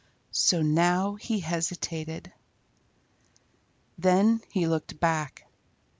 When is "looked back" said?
4.65-5.45